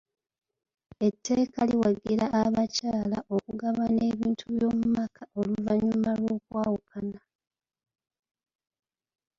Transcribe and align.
Etteeka 1.07 1.59
liwagira 1.69 2.25
abakyala 2.41 3.17
okugabana 3.35 4.01
ebintu 4.11 4.43
by'omu 4.53 4.85
maka 4.97 5.23
oluvannyuma 5.39 6.11
lw'okwawukana. 6.21 7.19